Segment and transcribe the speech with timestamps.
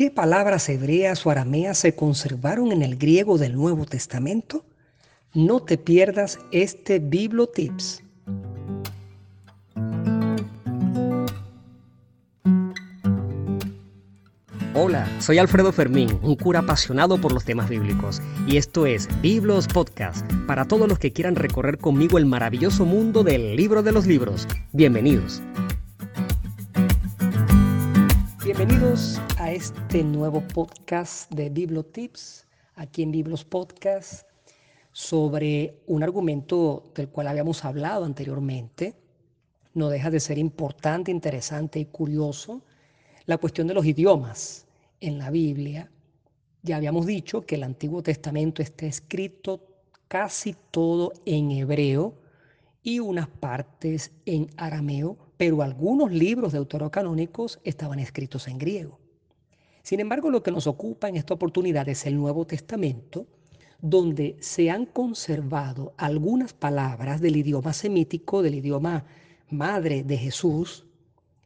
[0.00, 4.64] ¿Qué palabras hebreas o arameas se conservaron en el griego del Nuevo Testamento?
[5.34, 8.02] No te pierdas este Bibliotips.
[14.72, 19.68] Hola, soy Alfredo Fermín, un cura apasionado por los temas bíblicos, y esto es Biblos
[19.68, 24.06] Podcast, para todos los que quieran recorrer conmigo el maravilloso mundo del libro de los
[24.06, 24.48] libros.
[24.72, 25.42] Bienvenidos.
[28.60, 34.28] Bienvenidos a este nuevo podcast de Bibliotips, aquí en Biblos Podcast,
[34.92, 38.94] sobre un argumento del cual habíamos hablado anteriormente.
[39.72, 42.60] No deja de ser importante, interesante y curioso
[43.24, 44.66] la cuestión de los idiomas
[45.00, 45.90] en la Biblia.
[46.60, 49.64] Ya habíamos dicho que el Antiguo Testamento está escrito
[50.06, 52.14] casi todo en hebreo
[52.82, 59.00] y unas partes en arameo, pero algunos libros deuterocanónicos estaban escritos en griego.
[59.82, 63.26] Sin embargo, lo que nos ocupa en esta oportunidad es el Nuevo Testamento,
[63.80, 69.06] donde se han conservado algunas palabras del idioma semítico, del idioma
[69.48, 70.84] madre de Jesús,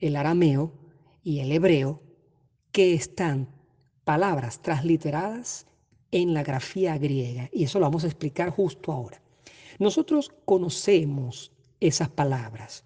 [0.00, 0.70] el arameo
[1.24, 2.02] y el hebreo,
[2.72, 3.48] que están
[4.04, 5.66] palabras transliteradas
[6.12, 7.48] en la grafía griega.
[7.54, 9.22] Y eso lo vamos a explicar justo ahora.
[9.78, 12.84] Nosotros conocemos esas palabras.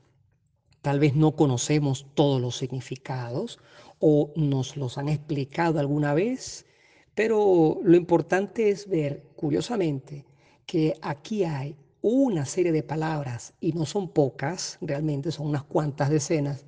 [0.82, 3.60] Tal vez no conocemos todos los significados
[4.00, 6.66] o nos los han explicado alguna vez,
[7.14, 10.26] pero lo importante es ver, curiosamente,
[10.66, 16.10] que aquí hay una serie de palabras, y no son pocas, realmente son unas cuantas
[16.10, 16.66] decenas,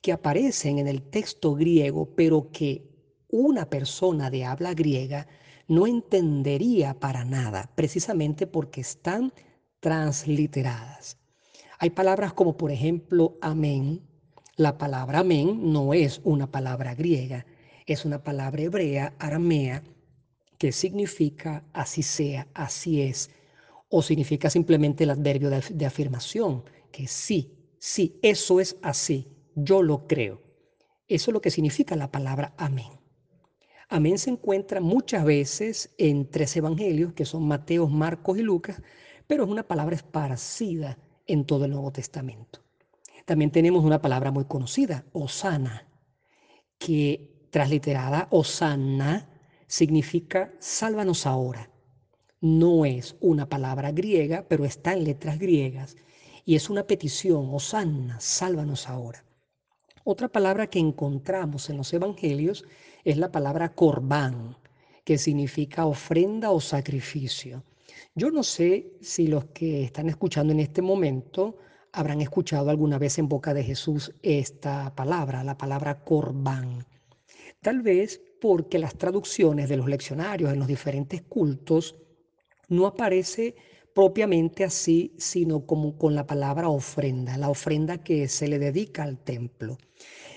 [0.00, 2.88] que aparecen en el texto griego, pero que
[3.28, 5.26] una persona de habla griega
[5.68, 9.32] no entendería para nada, precisamente porque están
[9.80, 11.18] transliteradas.
[11.78, 14.02] Hay palabras como por ejemplo amén.
[14.56, 17.44] La palabra amén no es una palabra griega,
[17.84, 19.82] es una palabra hebrea, aramea,
[20.56, 23.30] que significa así sea, así es,
[23.90, 30.06] o significa simplemente el adverbio de, afirmación, que sí, sí, eso es así, yo lo
[30.06, 30.40] creo.
[31.08, 32.92] Eso es lo que significa la palabra amén.
[33.90, 38.80] Amén se encuentra muchas veces en tres evangelios, que son Mateo, Marcos y Lucas,
[39.26, 42.60] pero es una palabra esparcida en todo el Nuevo Testamento.
[43.24, 45.86] También tenemos una palabra muy conocida, Osana,
[46.78, 49.28] que transliterada Osana
[49.66, 51.70] significa sálvanos ahora.
[52.40, 55.96] No es una palabra griega, pero está en letras griegas
[56.44, 59.24] y es una petición, Osana, sálvanos ahora.
[60.04, 62.64] Otra palabra que encontramos en los evangelios
[63.04, 64.56] es la palabra corbán,
[65.02, 67.64] que significa ofrenda o sacrificio.
[68.18, 71.58] Yo no sé si los que están escuchando en este momento
[71.92, 76.86] habrán escuchado alguna vez en boca de Jesús esta palabra, la palabra corbán.
[77.60, 81.94] Tal vez porque las traducciones de los leccionarios en los diferentes cultos
[82.70, 83.54] no aparece
[83.94, 89.18] propiamente así, sino como con la palabra ofrenda, la ofrenda que se le dedica al
[89.18, 89.76] templo.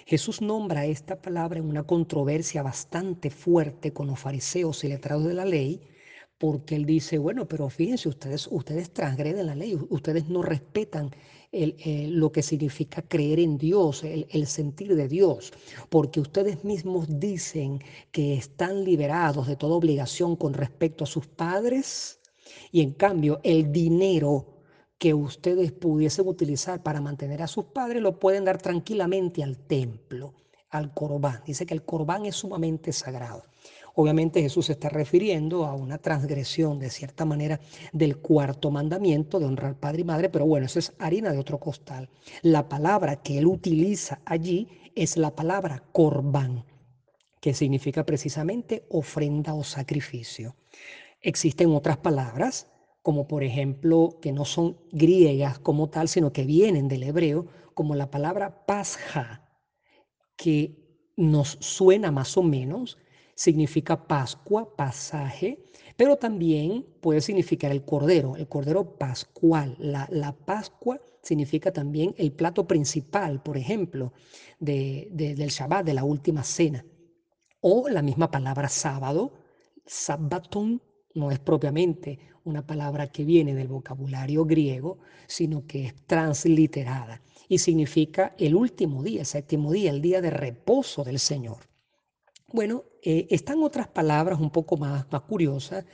[0.06, 5.34] Jesús nombra esta palabra en una controversia bastante fuerte con los fariseos y letrados de
[5.34, 5.80] la ley,
[6.40, 11.12] porque él dice, bueno, pero fíjense, ustedes, ustedes transgreden la ley, ustedes no respetan
[11.52, 11.76] el,
[12.18, 15.52] lo que significa creer en Dios, el, el, sentir de Dios,
[15.90, 22.20] porque ustedes mismos dicen que están liberados de toda obligación con respecto a sus padres
[22.72, 24.46] y en cambio, el dinero
[24.98, 30.34] que ustedes pudiesen utilizar para mantener a sus padres lo pueden dar tranquilamente al templo,
[30.70, 31.42] al corbán.
[31.46, 33.44] Dice que el corbán es sumamente sagrado.
[34.02, 37.60] Obviamente Jesús se está refiriendo a una transgresión de cierta manera
[37.92, 41.60] del cuarto mandamiento de honrar padre y madre, pero bueno, eso es harina de otro
[41.60, 42.10] costal.
[42.42, 46.64] La palabra que él utiliza allí es la palabra corbán,
[47.42, 50.56] que significa precisamente ofrenda o sacrificio.
[51.20, 52.72] Existen otras palabras,
[53.02, 57.96] como por ejemplo, que no son griegas como tal, sino que vienen del hebreo, como
[57.96, 59.46] la palabra pasja,
[60.38, 62.98] que nos suena más o menos,
[63.40, 65.64] significa Pascua, pasaje,
[65.96, 69.78] pero también puede significar el cordero, el cordero pascual.
[69.80, 74.12] La, la Pascua significa también el plato principal, por ejemplo,
[74.60, 76.86] de, del Shabbat, de la última cena.
[77.62, 79.32] O la misma palabra sábado,
[79.86, 80.82] sabbaton,
[81.14, 84.98] no es propiamente una palabra que viene del vocabulario griego,
[85.28, 90.30] sino que es transliterada y significa el último día, el séptimo día, el día de
[90.30, 91.70] reposo del Señor.
[92.52, 95.86] Bueno, eh, están otras palabras un poco más, más curiosas,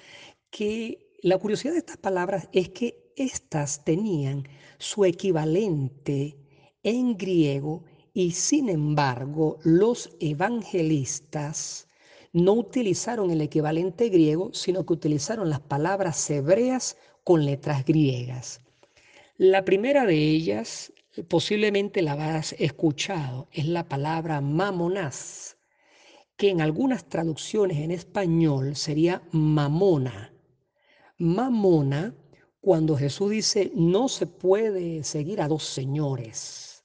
[0.49, 4.47] que la curiosidad de estas palabras es que éstas tenían
[4.77, 6.37] su equivalente
[6.83, 11.87] en griego y sin embargo los evangelistas
[12.31, 18.61] no utilizaron el equivalente griego, sino que utilizaron las palabras hebreas con letras griegas.
[19.37, 20.93] La primera de ellas,
[21.27, 25.54] posiblemente la habrás escuchado, es la palabra mamonás,
[26.37, 30.33] que en algunas traducciones en español sería mamona.
[31.17, 32.13] Mamona,
[32.59, 36.83] cuando Jesús dice, no se puede seguir a dos señores,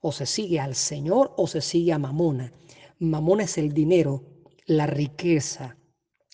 [0.00, 2.52] o se sigue al Señor o se sigue a mamona.
[2.98, 4.24] Mamona es el dinero,
[4.66, 5.76] la riqueza.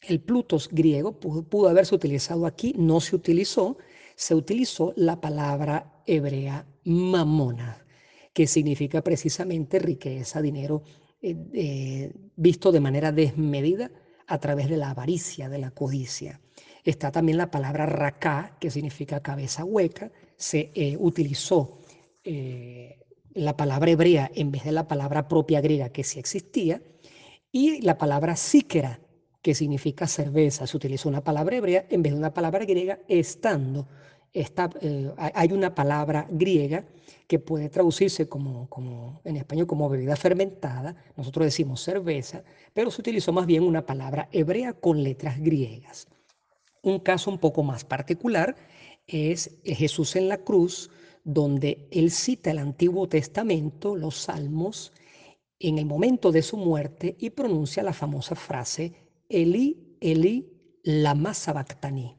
[0.03, 3.77] El plutos griego pudo, haberse utilizado aquí, no se utilizó,
[4.17, 7.85] se utilizó la palabra hebrea mamona,
[8.33, 10.83] que significa precisamente riqueza, dinero
[11.21, 13.91] eh, eh, visto de manera desmedida
[14.29, 16.41] a través de la avaricia, de la codicia.
[16.85, 20.13] Está también la palabra raká, que significa cabeza hueca.
[20.37, 21.79] Se eh, utilizó
[23.35, 26.83] la palabra hebrea en vez de la palabra propia griega que sí existía.
[27.51, 29.01] Y la palabra síquera,
[29.43, 33.89] que significa cerveza, se utiliza una palabra hebrea en vez de una palabra griega, estando,
[34.33, 36.85] eh, hay una palabra griega
[37.27, 42.43] que puede traducirse como, en español como bebida fermentada, nosotros decimos cerveza,
[42.73, 46.09] pero se utilizó más bien una palabra hebrea con letras griegas.
[46.83, 48.57] Un caso un poco más particular
[49.07, 50.91] es Jesús en la cruz,
[51.25, 54.93] donde él cita el Antiguo Testamento, los Salmos,
[55.59, 58.93] en el momento de su muerte y pronuncia la famosa frase,
[59.29, 60.49] Eli, Eli,
[60.85, 62.17] lama sabactani.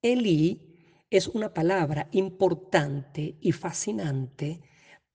[0.00, 0.71] Eli
[1.12, 4.62] es una palabra importante y fascinante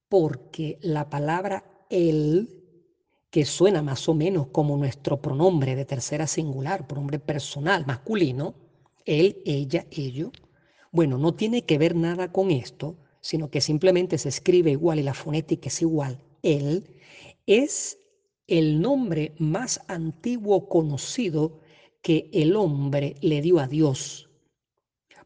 [0.08, 2.64] porque la palabra él,
[3.32, 8.54] que suena más o menos como nuestro pronombre de tercera singular, pronombre personal masculino,
[9.06, 10.32] él, ella, ello,
[10.92, 15.04] bueno, no tiene que ver nada con esto, sino que simplemente se escribe igual y
[15.04, 16.96] la fonética es igual, él,
[17.48, 17.98] es
[18.46, 21.60] el nombre más antiguo conocido
[22.04, 24.27] que el hombre le dio a Dios.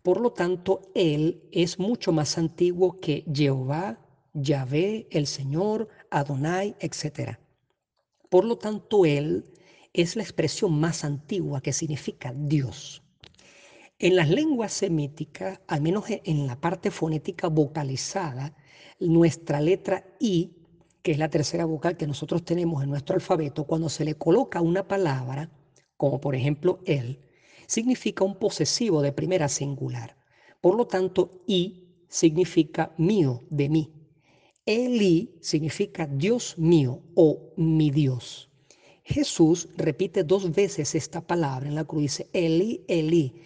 [0.03, 3.99] Por lo tanto, Él es mucho más antiguo que Jehová,
[4.33, 7.37] Yahvé, el Señor, Adonai, etc.
[8.29, 9.45] Por lo tanto, Él
[9.93, 13.03] es la expresión más antigua que significa Dios.
[13.99, 18.55] En las lenguas semíticas, al menos en la parte fonética vocalizada,
[18.99, 20.55] nuestra letra I
[21.01, 24.61] que es la tercera vocal que nosotros tenemos en nuestro alfabeto, cuando se le coloca
[24.61, 25.49] una palabra,
[25.97, 27.19] como por ejemplo él,
[27.71, 30.17] significa un posesivo de primera singular.
[30.59, 33.93] Por lo tanto, i significa mío, de mí.
[34.65, 38.49] Eli significa Dios mío o mi Dios.
[39.05, 43.41] Jesús repite dos veces esta palabra en la cruz, dice Eli, Eli.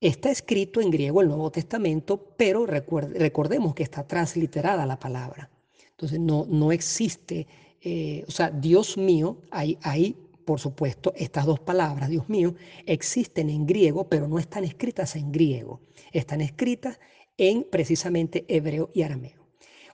[0.00, 5.48] Está escrito en griego el Nuevo Testamento, pero recordemos que está transliterada la palabra.
[5.90, 7.46] Entonces no, no existe,
[7.80, 12.54] eh, o sea, Dios mío, hay, hay, por supuesto, estas dos palabras, Dios mío,
[12.86, 15.80] existen en griego, pero no están escritas en griego,
[16.12, 16.98] están escritas
[17.36, 19.48] en precisamente hebreo y arameo.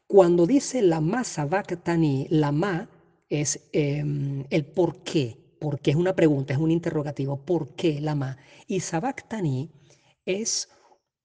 [0.06, 2.90] Cuando dice la ma sabactani, la ma
[3.28, 8.14] es em, el por qué, porque es una pregunta, es un interrogativo, ¿por qué la
[8.14, 8.38] ma?
[8.66, 9.70] Y sabactani
[10.24, 10.68] es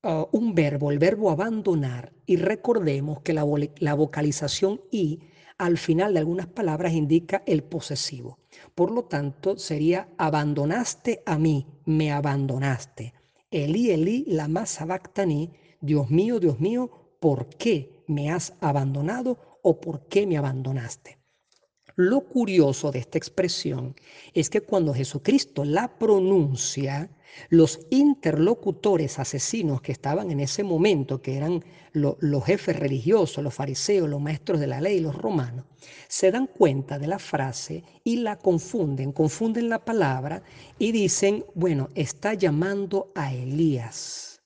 [0.06, 3.46] Uh, un verbo, el verbo abandonar, y recordemos que la,
[3.78, 5.22] la vocalización i
[5.66, 8.40] al final de algunas palabras indica el posesivo.
[8.76, 13.14] Por lo tanto, sería abandonaste a mí, me abandonaste.
[13.50, 20.08] Eli, Eli, lama sabactani, Dios mío, Dios mío, ¿por qué me has abandonado o por
[20.08, 21.23] qué me abandonaste?
[21.96, 23.96] Lo curioso de esta expresión
[24.34, 27.12] es que cuando Jesucristo la pronuncia,
[27.50, 34.10] los interlocutores asesinos que estaban en ese momento, que eran los jefes religiosos, los fariseos,
[34.10, 35.66] los maestros de la ley, los romanos,
[36.08, 40.42] se dan cuenta de la frase y la confunden, confunden la palabra
[40.80, 44.42] y dicen, bueno, está llamando a Elías.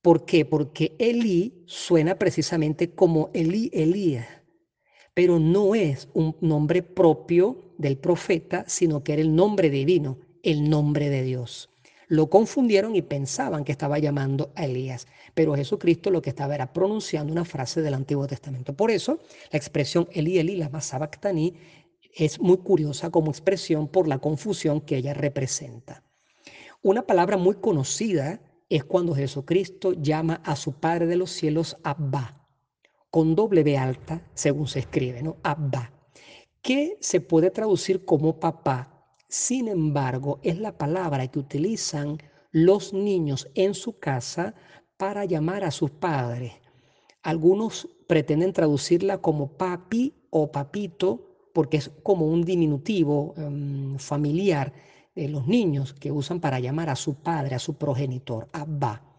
[0.00, 0.46] ¿Por qué?
[0.46, 4.35] Porque Elí suena precisamente como Elí, Elías
[5.16, 10.68] pero no es un nombre propio del profeta, sino que era el nombre divino, el
[10.68, 11.70] nombre de Dios.
[12.06, 16.70] Lo confundieron y pensaban que estaba llamando a Elías, pero Jesucristo lo que estaba era
[16.70, 18.76] pronunciando una frase del Antiguo Testamento.
[18.76, 19.18] Por eso,
[19.50, 21.54] la expresión Elí, Elí, lama sabactani
[22.14, 26.04] es muy curiosa como expresión por la confusión que ella representa.
[26.82, 32.35] Una palabra muy conocida es cuando Jesucristo llama a su Padre de los cielos Abba
[33.16, 35.38] con doble B alta, según se escribe, ¿no?
[35.42, 35.90] Abba,
[36.60, 39.06] que se puede traducir como papá.
[39.26, 42.18] Sin embargo, es la palabra que utilizan
[42.50, 44.54] los niños en su casa
[44.98, 46.52] para llamar a sus padres.
[47.22, 54.74] Algunos pretenden traducirla como papi o papito, porque es como un diminutivo um, familiar
[55.14, 59.15] de los niños que usan para llamar a su padre, a su progenitor, Abba.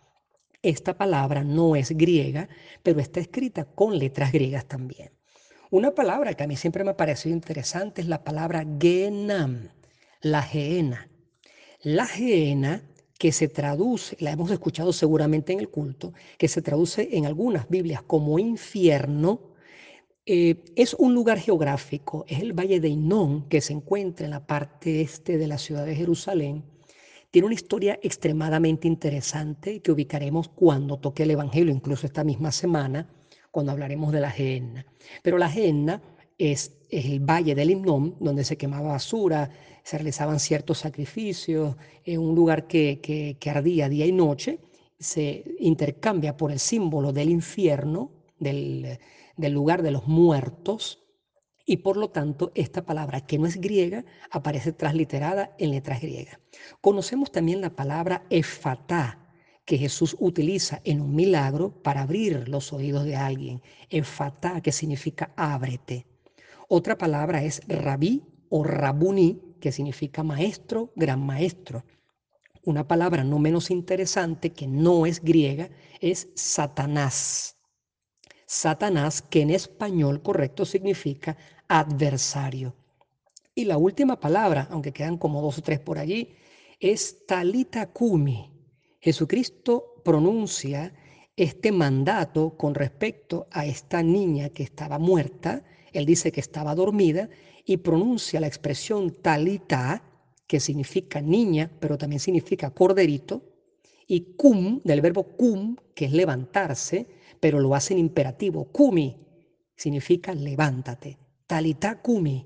[0.62, 2.50] Esta palabra no es griega,
[2.84, 5.12] pero está escrita con letras griegas también.
[5.70, 9.70] Una palabra que a mí siempre me ha parecido interesante es la palabra genam,
[10.22, 11.10] la geena.
[11.82, 12.84] La geena
[13.18, 17.68] que se traduce, la hemos escuchado seguramente en el culto, que se traduce en algunas
[17.70, 19.54] Biblias como infierno,
[20.26, 24.46] eh, es un lugar geográfico, es el valle de Inón, que se encuentra en la
[24.46, 26.66] parte este de la ciudad de Jerusalén.
[27.30, 33.10] Tiene una historia extremadamente interesante que ubicaremos cuando toque el Evangelio, incluso esta misma semana,
[33.52, 34.86] cuando hablaremos de la Gehenna.
[35.24, 36.02] Pero la Gehenna
[36.38, 39.50] es, el valle del Inón, donde se quemaba basura,
[39.84, 44.60] se realizaban ciertos sacrificios, en un lugar que, que, ardía día y noche,
[44.98, 49.00] se intercambia por el símbolo del infierno, del
[49.38, 51.07] lugar de los muertos,
[51.70, 56.40] y por lo tanto esta palabra que no es griega aparece transliterada en letras griegas.
[56.82, 59.20] Conocemos también la palabra efatá,
[59.66, 63.62] que Jesús utiliza en un milagro para abrir los oídos de alguien.
[63.90, 66.08] Efatá, que significa ábrete.
[66.70, 71.84] Otra palabra es rabí o rabuni, que significa maestro, gran maestro.
[72.64, 75.70] Una palabra no menos interesante que no es griega
[76.00, 77.57] es Satanás.
[78.48, 81.36] Satanás, que en español correcto significa
[81.68, 82.74] adversario.
[83.54, 86.34] Y la última palabra, aunque quedan como dos o tres por allí,
[86.80, 88.50] es talita kumi.
[89.02, 90.94] Jesucristo pronuncia
[91.36, 95.66] este mandato con respecto a esta niña que estaba muerta.
[95.92, 97.30] Él dice que estaba dormida
[97.66, 100.04] y pronuncia la expresión talita,
[100.48, 103.44] que significa niña, pero también significa corderito,
[104.08, 107.08] y cum, del verbo cum, que es levantarse,
[107.40, 108.66] pero lo hace en imperativo.
[108.72, 109.18] Kumi
[109.76, 111.18] significa levántate.
[111.46, 112.46] Talita kumi,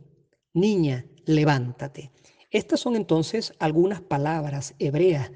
[0.53, 2.11] niña, levántate.
[2.49, 5.31] Estas son entonces algunas palabras hebreas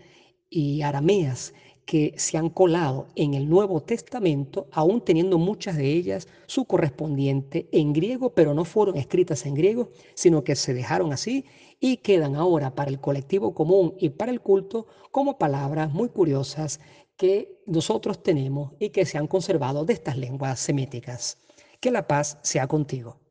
[0.49, 1.53] y arameas
[1.85, 7.69] que se han colado en el Nuevo Testamento, aún teniendo muchas de ellas su correspondiente
[7.71, 11.45] en griego, pero no fueron escritas en griego, sino que se dejaron así
[11.79, 16.79] y quedan ahora para el colectivo común y para el culto como palabras muy curiosas
[17.17, 21.37] que nosotros tenemos y que se han conservado de estas lenguas semíticas.
[21.79, 23.24] Que la paz sea contigo.